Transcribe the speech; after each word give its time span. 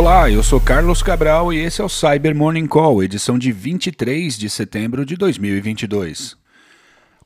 Olá, 0.00 0.30
eu 0.30 0.42
sou 0.42 0.58
Carlos 0.58 1.02
Cabral 1.02 1.52
e 1.52 1.58
esse 1.58 1.82
é 1.82 1.84
o 1.84 1.88
Cyber 1.88 2.34
Morning 2.34 2.66
Call, 2.66 3.02
edição 3.02 3.38
de 3.38 3.52
23 3.52 4.38
de 4.38 4.48
setembro 4.48 5.04
de 5.04 5.14
2022. 5.14 6.38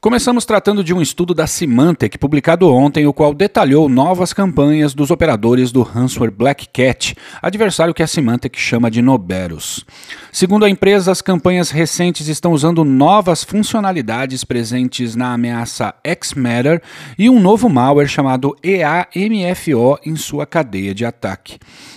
Começamos 0.00 0.44
tratando 0.44 0.84
de 0.84 0.92
um 0.92 1.00
estudo 1.00 1.32
da 1.32 1.46
Symantec 1.46 2.18
publicado 2.18 2.68
ontem, 2.70 3.06
o 3.06 3.12
qual 3.14 3.32
detalhou 3.32 3.88
novas 3.88 4.32
campanhas 4.32 4.92
dos 4.92 5.10
operadores 5.10 5.72
do 5.72 5.82
ransomware 5.82 6.30
Black 6.30 6.68
Cat, 6.68 7.16
adversário 7.40 7.94
que 7.94 8.02
a 8.02 8.06
Symantec 8.06 8.60
chama 8.60 8.90
de 8.90 9.00
Noberus. 9.00 9.82
Segundo 10.32 10.66
a 10.66 10.68
empresa, 10.68 11.12
as 11.12 11.22
campanhas 11.22 11.70
recentes 11.70 12.26
estão 12.26 12.52
usando 12.52 12.84
novas 12.84 13.44
funcionalidades 13.44 14.44
presentes 14.44 15.14
na 15.14 15.32
ameaça 15.32 15.94
Xmatter 16.22 16.82
e 17.16 17.30
um 17.30 17.40
novo 17.40 17.70
malware 17.70 18.08
chamado 18.08 18.54
EAMFO 18.62 19.98
em 20.04 20.16
sua 20.16 20.44
cadeia 20.44 20.92
de 20.92 21.06
ataque. 21.06 21.56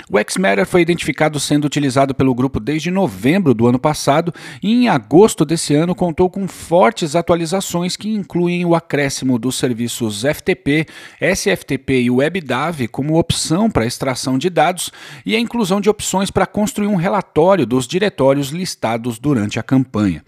O 0.09 0.17
Xmatter 0.17 0.66
foi 0.66 0.81
identificado 0.81 1.38
sendo 1.38 1.66
utilizado 1.66 2.15
pelo 2.15 2.34
grupo 2.34 2.61
desde 2.61 2.89
novembro 2.89 3.53
do 3.53 3.67
ano 3.67 3.77
passado 3.77 4.34
e 4.63 4.71
em 4.71 4.88
agosto 4.88 5.43
desse 5.43 5.75
ano 5.75 5.93
contou 5.93 6.29
com 6.29 6.48
fortes 6.48 7.13
atualizações 7.13 7.98
que 7.98 8.07
incluem 8.07 8.63
o 8.63 8.73
acréscimo 8.73 9.38
dos 9.38 9.57
serviços 9.57 10.23
FTP, 10.23 10.85
SFTP 11.20 12.03
e 12.03 12.09
WebDAV 12.09 12.88
como 12.88 13.20
opção 13.20 13.70
para 13.70 13.85
extração 13.85 14.38
de 14.38 14.49
dados 14.49 14.91
e 15.25 15.35
a 15.35 15.39
inclusão 15.39 15.81
de 15.81 15.89
opções 15.89 16.31
para 16.31 16.45
construir 16.45 16.87
um 16.87 16.95
relatório 16.95 17.65
dos 17.65 17.85
diretórios 17.85 18.48
listados 18.48 19.20
durante 19.20 19.59
a 19.59 19.63
campanha. 19.63 20.23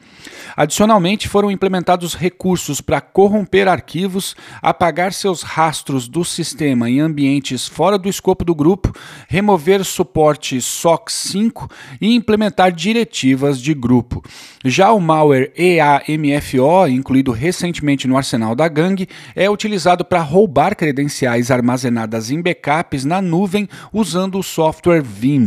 Adicionalmente, 0.57 1.29
foram 1.29 1.49
implementados 1.49 2.15
recursos 2.15 2.81
para 2.81 2.99
corromper 2.99 3.70
arquivos, 3.70 4.35
apagar 4.61 5.13
seus 5.13 5.41
rastros 5.41 6.09
do 6.09 6.26
sistema 6.26 6.89
em 6.89 6.99
ambientes 6.99 7.65
fora 7.65 7.98
do 7.98 8.09
escopo 8.09 8.43
do 8.43 8.54
grupo, 8.54 8.93
remover 9.29 9.68
suporte 9.85 10.62
SOC 10.62 11.09
5 11.09 11.70
e 12.01 12.13
implementar 12.13 12.71
diretivas 12.71 13.62
de 13.62 13.73
grupo. 13.73 14.23
Já 14.65 14.91
o 14.91 14.99
malware 14.99 15.53
EAMFO, 15.57 16.87
incluído 16.87 17.31
recentemente 17.31 17.79
recentemente 17.79 18.07
no 18.07 18.17
arsenal 18.17 18.55
da 18.55 18.67
gangue, 18.67 19.07
é 19.35 19.49
utilizado 19.49 20.03
para 20.03 20.21
roubar 20.21 20.76
credenciais 20.76 21.51
armazenadas 21.51 22.31
em 22.31 22.41
backups 22.41 23.05
na 23.05 23.21
nuvem 23.21 23.67
usando 23.93 24.39
o 24.39 24.43
software 24.43 25.01
Vim. 25.01 25.39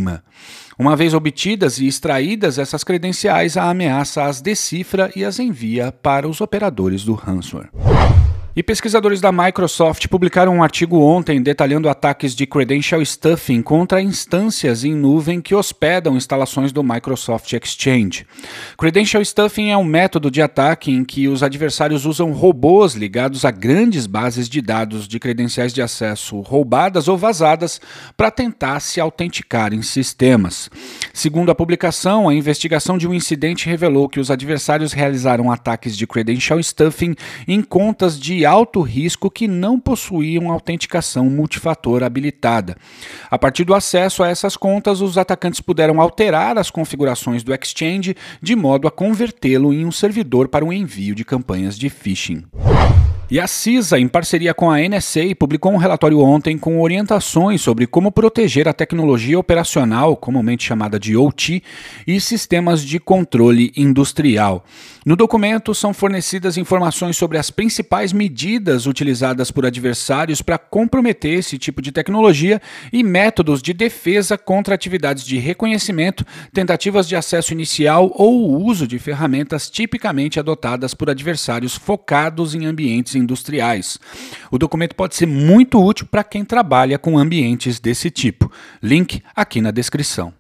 Uma 0.79 0.97
vez 0.97 1.14
obtidas 1.14 1.79
e 1.79 1.86
extraídas 1.86 2.59
essas 2.59 2.83
credenciais, 2.83 3.57
a 3.57 3.69
ameaça 3.69 4.25
as 4.25 4.41
decifra 4.41 5.12
e 5.14 5.25
as 5.25 5.39
envia 5.39 5.92
para 5.92 6.29
os 6.29 6.41
operadores 6.41 7.05
do 7.05 7.14
ransomware. 7.14 7.70
E 8.55 8.62
pesquisadores 8.62 9.19
da 9.19 9.33
Microsoft 9.33 10.08
publicaram 10.08 10.56
um 10.56 10.62
artigo 10.62 11.00
ontem 11.00 11.41
detalhando 11.41 11.89
ataques 11.89 12.34
de 12.34 12.47
credential 12.47 13.03
stuffing 13.03 13.62
contra 13.62 14.03
instâncias 14.03 14.84
em 14.84 14.95
nuvem 14.95 15.41
que 15.41 15.55
hospedam 15.55 16.19
instalações 16.19 16.70
do 16.70 16.83
Microsoft 16.83 17.50
Exchange. 17.55 18.27
Credential 18.77 19.25
stuffing 19.25 19.70
é 19.70 19.77
um 19.78 19.83
método 19.83 20.30
de 20.30 20.42
ataque 20.42 20.92
em 20.92 21.03
que 21.03 21.28
os 21.28 21.42
adversários 21.42 22.05
usam 22.05 22.30
robôs 22.30 22.92
ligados 22.92 23.47
a 23.47 23.50
grandes 23.50 24.06
bases 24.06 24.50
de 24.50 24.61
dados 24.61 25.08
de 25.08 25.19
credenciais 25.19 25.73
de 25.73 25.80
acesso 25.80 26.39
roubadas 26.41 27.08
ou 27.08 27.17
vazadas 27.17 27.80
para 28.19 28.30
tentar 28.30 28.80
se 28.80 29.00
autenticar 29.00 29.73
em 29.73 29.80
sistemas. 29.80 30.69
Segundo 31.14 31.50
a 31.50 31.55
publicação, 31.55 32.28
a 32.28 32.34
investigação 32.34 32.98
de 32.98 33.08
um 33.08 33.14
incidente 33.14 33.67
revelou 33.67 34.11
que 34.11 34.20
os 34.20 34.30
adversários 34.30 34.92
realizaram 34.92 35.50
ataques 35.50 35.97
de 35.97 36.06
credential 36.06 36.62
stuffing 36.62 37.14
em 37.48 37.62
contas 37.62 38.20
de 38.20 38.42
alto 38.45 38.81
risco 38.81 39.31
que 39.31 39.48
não 39.48 39.79
possuíam 39.79 40.51
autenticação 40.51 41.27
multifator 41.27 42.03
habilitada. 42.03 42.77
A 43.31 43.39
partir 43.39 43.65
do 43.65 43.75
acesso 43.75 44.23
a 44.23 44.29
essas 44.29 44.57
contas, 44.57 45.01
os 45.01 45.19
atacantes 45.19 45.61
puderam 45.61 46.01
alterar 46.01 46.58
as 46.58 46.70
configurações 46.70 47.42
do 47.42 47.55
Exchange 47.55 48.17
de 48.41 48.57
modo 48.57 48.86
a 48.86 48.91
convertê-lo 48.91 49.73
em 49.73 49.85
um 49.85 49.92
servidor 49.92 50.48
para 50.48 50.64
o 50.64 50.73
envio 50.73 51.14
de 51.14 51.25
campanhas 51.25 51.79
de 51.79 51.89
phishing. 51.89 52.45
E 53.33 53.41
a 53.41 53.47
CISA, 53.47 53.98
em 53.98 54.07
parceria 54.07 54.53
com 54.53 54.70
a 54.70 54.77
NSA, 54.77 55.35
publicou 55.39 55.73
um 55.73 55.79
relatório 55.79 56.20
ontem 56.20 56.59
com 56.59 56.83
orientações 56.83 57.63
sobre 57.63 57.87
como 57.87 58.13
proteger 58.13 58.69
a 58.69 58.75
tecnologia 58.75 59.39
operacional, 59.39 60.15
comumente 60.15 60.67
chamada 60.67 61.01
de 61.01 61.17
OT, 61.17 61.63
e 62.07 62.21
sistemas 62.21 62.85
de 62.85 63.01
controle 63.01 63.73
industrial. 63.75 64.67
No 65.07 65.17
documento 65.17 65.75
são 65.75 65.95
fornecidas 65.95 66.59
informações 66.59 67.17
sobre 67.17 67.39
as 67.39 67.51
principais 67.51 68.13
medidas 68.13 68.85
utilizadas 68.85 69.51
por 69.51 69.65
adversários 69.65 70.42
para 70.42 70.59
comprometer 70.59 71.39
esse 71.39 71.57
tipo 71.57 71.81
de 71.81 71.91
tecnologia 71.91 72.61
e 72.92 73.03
métodos 73.03 73.63
de 73.63 73.73
defesa 73.73 74.37
contra 74.37 74.75
atividades 74.75 75.25
de 75.25 75.39
reconhecimento, 75.39 76.23
tentativas 76.53 77.09
de 77.09 77.17
acesso 77.17 77.55
inicial 77.55 78.13
ou 78.15 78.63
uso 78.63 78.87
de 78.87 78.98
ferramentas 78.98 79.71
tipicamente 79.71 80.39
adotadas 80.39 80.92
por 80.92 81.09
adversários 81.09 81.75
focados 81.75 82.55
em 82.55 82.67
ambientes 82.67 83.22
industriais. 83.23 83.99
O 84.51 84.59
documento 84.59 84.95
pode 84.95 85.15
ser 85.15 85.27
muito 85.27 85.83
útil 85.83 86.07
para 86.11 86.25
quem 86.25 86.45
trabalha 86.45 86.99
com 86.99 87.19
ambientes 87.19 87.81
desse 87.81 88.11
tipo. 88.11 88.51
Link 88.83 89.23
aqui 89.35 89.61
na 89.61 89.71
descrição. 89.71 90.35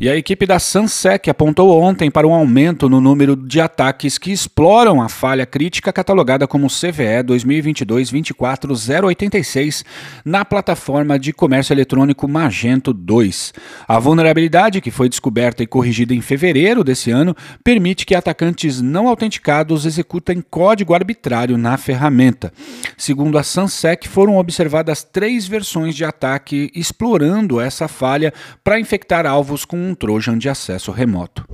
E 0.00 0.08
a 0.08 0.16
equipe 0.16 0.44
da 0.44 0.58
Sansec 0.58 1.30
apontou 1.30 1.80
ontem 1.80 2.10
para 2.10 2.26
um 2.26 2.34
aumento 2.34 2.88
no 2.88 3.00
número 3.00 3.36
de 3.36 3.60
ataques 3.60 4.18
que 4.18 4.32
exploram 4.32 5.00
a 5.00 5.08
falha 5.08 5.46
crítica 5.46 5.92
catalogada 5.92 6.48
como 6.48 6.66
CVE 6.66 7.22
2022-24086 7.24 9.84
na 10.24 10.44
plataforma 10.44 11.16
de 11.16 11.32
comércio 11.32 11.72
eletrônico 11.72 12.26
Magento 12.26 12.92
2. 12.92 13.54
A 13.86 14.00
vulnerabilidade, 14.00 14.80
que 14.80 14.90
foi 14.90 15.08
descoberta 15.08 15.62
e 15.62 15.66
corrigida 15.66 16.12
em 16.12 16.20
fevereiro 16.20 16.82
desse 16.82 17.12
ano, 17.12 17.32
permite 17.62 18.04
que 18.04 18.16
atacantes 18.16 18.80
não 18.80 19.06
autenticados 19.06 19.86
executem 19.86 20.44
código 20.50 20.92
arbitrário 20.92 21.56
na 21.56 21.76
ferramenta. 21.76 22.52
Segundo 22.98 23.38
a 23.38 23.44
Sansec, 23.44 24.08
foram 24.08 24.38
observadas 24.38 25.04
três 25.04 25.46
versões 25.46 25.94
de 25.94 26.04
ataque 26.04 26.72
explorando 26.74 27.60
essa 27.60 27.86
falha 27.86 28.34
para 28.64 28.80
infectar 28.80 29.24
alvos 29.24 29.64
com 29.64 29.83
um 29.84 29.94
Trojan 29.94 30.38
de 30.38 30.48
acesso 30.48 30.90
remoto. 30.90 31.44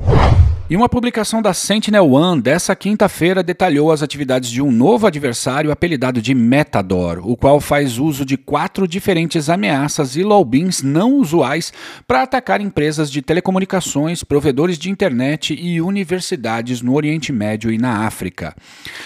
E 0.71 0.77
uma 0.77 0.89
publicação 0.89 1.43
da 1.43 1.53
Sentinel 1.53 2.09
One 2.13 2.41
dessa 2.41 2.77
quinta-feira 2.77 3.43
detalhou 3.43 3.91
as 3.91 4.05
atividades 4.05 4.49
de 4.49 4.63
um 4.63 4.71
novo 4.71 5.05
adversário 5.05 5.73
apelidado 5.73 6.23
de 6.23 6.33
Metador, 6.33 7.19
o 7.29 7.37
qual 7.37 7.61
faz 7.61 7.99
uso 7.99 8.25
de 8.25 8.37
quatro 8.37 8.87
diferentes 8.87 9.51
ameaças 9.51 10.15
e 10.15 10.23
logins 10.23 10.81
não 10.81 11.15
usuais 11.17 11.73
para 12.07 12.23
atacar 12.23 12.61
empresas 12.61 13.11
de 13.11 13.21
telecomunicações, 13.21 14.23
provedores 14.23 14.79
de 14.79 14.89
internet 14.89 15.59
e 15.61 15.81
universidades 15.81 16.81
no 16.81 16.95
Oriente 16.95 17.33
Médio 17.33 17.73
e 17.73 17.77
na 17.77 18.07
África. 18.07 18.55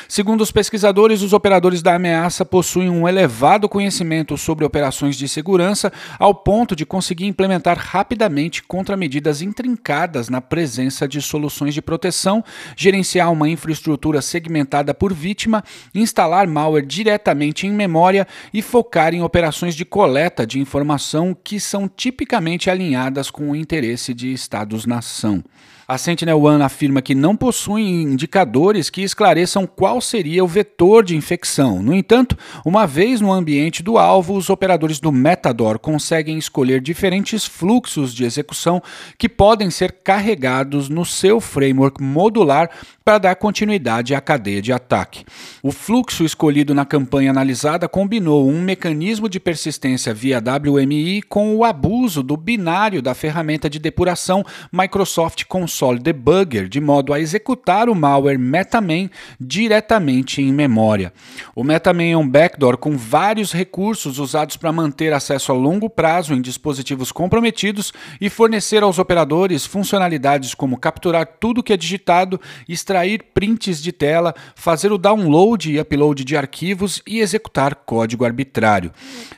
Segundo 0.07 0.43
os 0.43 0.53
pesquisadores, 0.53 1.23
os 1.23 1.33
operadores 1.33 1.81
da 1.81 1.95
ameaça 1.95 2.45
possuem 2.45 2.91
um 2.91 3.09
elevado 3.09 3.71
conhecimento 3.71 4.37
sobre 4.37 4.67
operações 4.67 5.17
de 5.17 5.27
segurança, 5.27 5.91
ao 6.19 6.35
ponto 6.35 6.77
de 6.77 6.85
conseguir 6.85 7.25
implementar 7.25 7.79
rapidamente 7.79 8.63
contramedidas 8.63 9.41
intrincadas 9.41 10.29
na 10.29 10.43
presença 10.43 11.09
de 11.09 11.23
soluções 11.23 11.54
soluções 11.55 11.75
de 11.75 11.81
proteção, 11.81 12.45
gerenciar 12.77 13.33
uma 13.33 13.49
infraestrutura 13.49 14.21
segmentada 14.21 14.93
por 14.93 15.15
vítima, 15.15 15.63
instalar 15.95 16.47
malware 16.47 16.85
diretamente 16.85 17.67
em 17.67 17.73
memória 17.73 18.27
e 18.53 18.61
focar 18.61 19.15
em 19.15 19.23
operações 19.23 19.75
de 19.75 19.85
coleta 19.85 20.47
de 20.47 20.59
informação 20.59 21.37
que 21.43 21.61
são 21.61 21.89
tipicamente 21.89 22.69
alinhadas 22.69 23.31
com 23.31 23.51
o 23.51 23.57
interesse 23.57 24.13
de 24.13 24.33
Estados-nação. 24.33 25.43
A 25.87 25.99
Sentinel-1 25.99 26.63
afirma 26.63 27.03
que 27.03 27.15
não 27.15 27.37
possui 27.37 27.83
indicadores 27.83 28.89
que 28.89 29.03
esclareçam 29.03 29.67
qual 29.67 30.01
seria 30.01 30.43
o 30.43 30.49
vetor 30.49 31.05
de 31.05 31.15
infecção. 31.15 31.83
No 31.83 31.93
entanto, 31.93 32.39
uma 32.65 32.87
vez 32.87 33.21
no 33.21 33.31
ambiente 33.31 33.83
do 33.83 33.99
alvo, 33.99 34.35
os 34.35 34.49
operadores 34.49 34.99
do 34.99 35.13
Metador 35.13 35.79
conseguem 35.79 36.39
escolher 36.39 36.81
diferentes 36.81 37.45
fluxos 37.45 38.15
de 38.15 38.25
execução 38.25 38.83
que 39.19 39.29
podem 39.29 39.69
ser 39.69 39.93
carregados 40.03 40.89
no 40.89 41.05
seu 41.05 41.39
framework 41.39 42.03
modular 42.03 42.71
para 43.05 43.19
dar 43.19 43.37
continuidade 43.37 44.15
à 44.15 44.23
cadeia 44.23 44.63
de 44.63 44.73
ataque. 44.73 45.27
O 45.63 45.71
fluxo 45.71 46.25
escolhido 46.25 46.75
na 46.75 46.87
campanha 46.87 47.31
analisada 47.31 47.87
combinou 47.87 48.49
um 48.49 48.63
mecanismo 48.63 49.29
de 49.29 49.39
persistência 49.39 50.15
via 50.15 50.39
WMI 50.39 51.21
com 51.21 51.55
o 51.55 51.63
abuso 51.63 52.23
do 52.23 52.39
binário 52.39 53.03
da 53.03 53.15
ferramenta 53.15 53.69
de 53.69 53.79
depuração 53.79 54.43
Microsoft 54.73 55.45
Console 55.45 55.74
console 55.75 55.99
debugger 55.99 56.69
de 56.69 56.81
modo 56.81 57.13
a 57.13 57.19
executar 57.19 57.89
o 57.89 57.95
malware 57.97 58.39
MetaMain 58.39 59.11
diretamente 59.41 60.41
em 60.41 60.53
memória. 60.53 61.13
O 61.53 61.65
MetaMain 61.65 62.13
é 62.13 62.17
um 62.17 62.29
backdoor 62.29 62.79
com 62.79 62.97
vários 62.97 63.53
recursos 63.53 64.21
usados 64.21 64.57
para 64.57 64.71
manter 64.71 65.13
acesso 65.13 65.51
a 65.51 65.55
longo 65.55 65.91
prazo 65.91 66.33
em 66.33 66.41
dispositivos 66.41 67.11
comprometidos 67.11 67.93
e 68.21 68.31
fornecer 68.31 68.85
aos 68.85 69.01
operadores 69.01 69.67
funcionalidades 69.67 70.55
como 70.55 70.79
capturar 70.79 71.27
tudo 71.41 71.63
que 71.63 71.73
é 71.73 71.77
digitado, 71.77 72.41
extrair 72.69 73.25
prints 73.35 73.83
de 73.83 73.91
tela, 73.91 74.33
fazer 74.55 74.93
o 74.93 74.99
download 74.99 75.73
e 75.73 75.81
upload 75.81 76.25
de 76.25 76.37
arquivos 76.37 77.03
e 77.05 77.19
executar 77.19 77.75
código 77.75 78.25
arbitrário. 78.25 78.93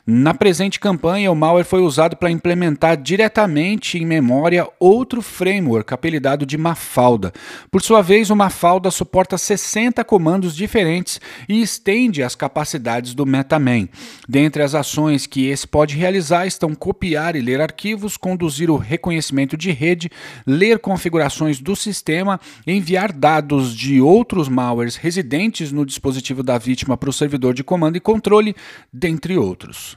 Na 0.06 0.34
presente 0.34 0.78
campanha, 0.78 1.32
o 1.32 1.36
malware 1.36 1.64
foi 1.64 1.80
usado 1.80 2.14
para 2.14 2.30
implementar 2.30 2.98
diretamente 2.98 3.96
em 3.96 4.04
memória 4.04 4.68
outro 4.78 5.22
framework 5.22 5.94
apelidado 5.94 6.25
de 6.34 6.58
Mafalda. 6.58 7.32
Por 7.70 7.82
sua 7.82 8.02
vez, 8.02 8.30
o 8.30 8.36
Mafalda 8.36 8.90
suporta 8.90 9.38
60 9.38 10.02
comandos 10.02 10.56
diferentes 10.56 11.20
e 11.48 11.60
estende 11.60 12.22
as 12.22 12.34
capacidades 12.34 13.14
do 13.14 13.26
MetaMain. 13.26 13.88
Dentre 14.28 14.62
as 14.62 14.74
ações 14.74 15.26
que 15.26 15.46
esse 15.46 15.66
pode 15.66 15.94
realizar 15.96 16.46
estão 16.46 16.74
copiar 16.74 17.36
e 17.36 17.40
ler 17.40 17.60
arquivos, 17.60 18.16
conduzir 18.16 18.70
o 18.70 18.76
reconhecimento 18.76 19.56
de 19.56 19.70
rede, 19.70 20.10
ler 20.46 20.78
configurações 20.78 21.60
do 21.60 21.76
sistema, 21.76 22.40
enviar 22.66 23.12
dados 23.12 23.76
de 23.76 24.00
outros 24.00 24.48
malwares 24.48 24.96
residentes 24.96 25.70
no 25.70 25.84
dispositivo 25.84 26.42
da 26.42 26.56
vítima 26.58 26.96
para 26.96 27.10
o 27.10 27.12
servidor 27.12 27.54
de 27.54 27.62
comando 27.62 27.96
e 27.96 28.00
controle, 28.00 28.56
dentre 28.92 29.36
outros. 29.36 29.96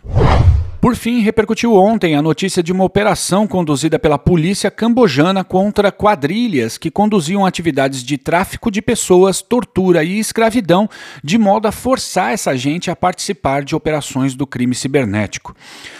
Por 0.81 0.95
fim, 0.95 1.19
repercutiu 1.19 1.73
ontem 1.73 2.15
a 2.15 2.21
notícia 2.21 2.63
de 2.63 2.71
uma 2.71 2.85
operação 2.85 3.45
conduzida 3.45 3.99
pela 3.99 4.17
polícia 4.17 4.71
cambojana 4.71 5.43
contra 5.43 5.91
quadrilhas 5.91 6.77
que 6.77 6.89
conduziam 6.89 7.45
atividades 7.45 8.01
de 8.01 8.17
tráfico 8.17 8.71
de 8.71 8.81
pessoas, 8.81 9.41
tortura 9.41 10.05
e 10.05 10.17
escravidão, 10.17 10.89
de 11.21 11.37
modo 11.37 11.67
a 11.67 11.71
forçar 11.73 12.31
essa 12.31 12.55
gente 12.55 12.89
a 12.89 12.95
participar 12.95 13.65
de 13.65 13.75
operações 13.75 14.35
do 14.35 14.47
crime 14.47 14.73
cibernético. 14.73 15.53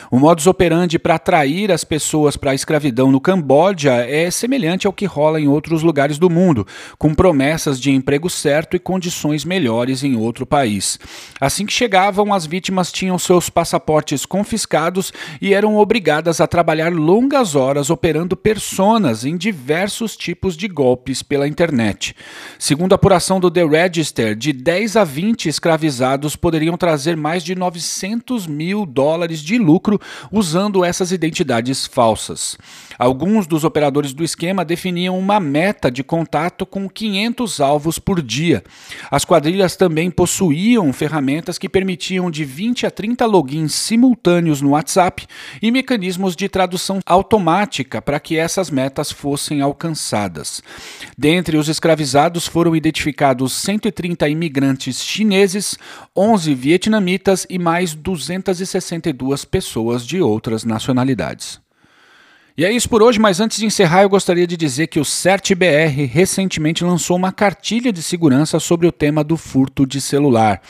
O 0.09 0.17
modus 0.17 0.47
operandi 0.47 0.97
para 0.97 1.15
atrair 1.15 1.73
as 1.73 1.83
pessoas 1.83 2.37
para 2.37 2.51
a 2.51 2.55
escravidão 2.55 3.11
no 3.11 3.19
Camboja 3.19 3.95
é 3.95 4.31
semelhante 4.31 4.87
ao 4.87 4.93
que 4.93 5.05
rola 5.05 5.41
em 5.41 5.47
outros 5.49 5.83
lugares 5.83 6.17
do 6.17 6.29
mundo, 6.29 6.65
com 6.97 7.13
promessas 7.13 7.81
de 7.81 7.91
emprego 7.91 8.29
certo 8.29 8.77
e 8.77 8.79
condições 8.79 9.43
melhores 9.43 10.05
em 10.05 10.15
outro 10.15 10.45
país. 10.45 10.97
Assim 11.37 11.65
que 11.65 11.73
chegavam, 11.73 12.33
as 12.33 12.45
vítimas 12.45 12.93
tinham 12.93 13.19
seus 13.19 13.49
passaportes 13.49 14.25
confiscados 14.25 14.68
e 15.41 15.53
eram 15.53 15.77
obrigadas 15.77 16.39
a 16.39 16.47
trabalhar 16.47 16.93
longas 16.93 17.55
horas 17.55 17.89
operando 17.89 18.37
personas 18.37 19.25
em 19.25 19.35
diversos 19.35 20.15
tipos 20.15 20.55
de 20.55 20.67
golpes 20.67 21.23
pela 21.23 21.47
internet. 21.47 22.15
Segundo 22.57 22.93
a 22.93 22.95
apuração 22.95 23.39
do 23.39 23.49
The 23.49 23.65
Register, 23.65 24.35
de 24.35 24.53
10 24.53 24.95
a 24.95 25.03
20 25.03 25.49
escravizados 25.49 26.35
poderiam 26.35 26.77
trazer 26.77 27.17
mais 27.17 27.43
de 27.43 27.55
900 27.55 28.45
mil 28.45 28.85
dólares 28.85 29.39
de 29.39 29.57
lucro 29.57 29.99
usando 30.31 30.85
essas 30.85 31.11
identidades 31.11 31.87
falsas. 31.87 32.57
Alguns 32.97 33.47
dos 33.47 33.63
operadores 33.63 34.13
do 34.13 34.23
esquema 34.23 34.63
definiam 34.63 35.17
uma 35.17 35.39
meta 35.39 35.89
de 35.89 36.03
contato 36.03 36.65
com 36.65 36.87
500 36.87 37.59
alvos 37.59 37.97
por 37.97 38.21
dia. 38.21 38.63
As 39.09 39.25
quadrilhas 39.25 39.75
também 39.75 40.11
possuíam 40.11 40.91
ferramentas 40.93 41.57
que 41.57 41.69
permitiam 41.69 42.29
de 42.29 42.43
20 42.43 42.85
a 42.85 42.91
30 42.91 43.25
logins 43.25 43.73
simultâneos 43.73 44.58
no 44.61 44.71
WhatsApp 44.71 45.25
e 45.61 45.71
mecanismos 45.71 46.35
de 46.35 46.49
tradução 46.49 46.99
automática 47.05 48.01
para 48.01 48.19
que 48.19 48.37
essas 48.37 48.69
metas 48.69 49.11
fossem 49.11 49.61
alcançadas. 49.61 50.61
Dentre 51.17 51.57
os 51.57 51.69
escravizados 51.69 52.47
foram 52.47 52.75
identificados 52.75 53.53
130 53.53 54.27
imigrantes 54.29 55.03
chineses, 55.03 55.77
11 56.15 56.53
vietnamitas 56.53 57.45
e 57.49 57.59
mais 57.59 57.93
262 57.93 59.45
pessoas 59.45 60.05
de 60.05 60.21
outras 60.21 60.63
nacionalidades. 60.63 61.59
E 62.59 62.65
é 62.65 62.71
isso 62.73 62.89
por 62.89 63.01
hoje, 63.01 63.17
mas 63.17 63.39
antes 63.39 63.57
de 63.57 63.65
encerrar, 63.65 64.01
eu 64.01 64.09
gostaria 64.09 64.45
de 64.45 64.57
dizer 64.57 64.87
que 64.87 64.99
o 64.99 65.05
CertBR 65.05 66.05
recentemente 66.05 66.83
lançou 66.83 67.15
uma 67.15 67.31
cartilha 67.31 67.89
de 67.89 68.03
segurança 68.03 68.59
sobre 68.59 68.85
o 68.85 68.91
tema 68.91 69.23
do 69.23 69.37
furto 69.37 69.87
de 69.87 70.01
celular. 70.01 70.61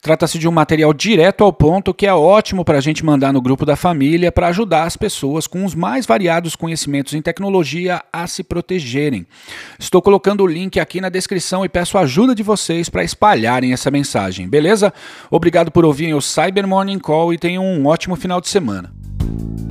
Trata-se 0.00 0.38
de 0.38 0.48
um 0.48 0.50
material 0.50 0.94
direto 0.94 1.44
ao 1.44 1.52
ponto 1.52 1.92
que 1.92 2.06
é 2.06 2.14
ótimo 2.14 2.64
para 2.64 2.78
a 2.78 2.80
gente 2.80 3.04
mandar 3.04 3.30
no 3.30 3.42
grupo 3.42 3.66
da 3.66 3.76
família 3.76 4.32
para 4.32 4.48
ajudar 4.48 4.84
as 4.84 4.96
pessoas 4.96 5.46
com 5.46 5.66
os 5.66 5.74
mais 5.74 6.06
variados 6.06 6.56
conhecimentos 6.56 7.12
em 7.12 7.20
tecnologia 7.20 8.02
a 8.10 8.26
se 8.26 8.42
protegerem. 8.42 9.26
Estou 9.78 10.00
colocando 10.00 10.44
o 10.44 10.46
link 10.46 10.80
aqui 10.80 10.98
na 10.98 11.10
descrição 11.10 11.62
e 11.62 11.68
peço 11.68 11.98
a 11.98 12.04
ajuda 12.04 12.34
de 12.34 12.42
vocês 12.42 12.88
para 12.88 13.04
espalharem 13.04 13.74
essa 13.74 13.90
mensagem, 13.90 14.48
beleza? 14.48 14.94
Obrigado 15.30 15.70
por 15.70 15.84
ouvirem 15.84 16.14
o 16.14 16.22
Cyber 16.22 16.66
Morning 16.66 16.98
Call 16.98 17.34
e 17.34 17.38
tenham 17.38 17.66
um 17.66 17.84
ótimo 17.84 18.16
final 18.16 18.40
de 18.40 18.48
semana. 18.48 19.03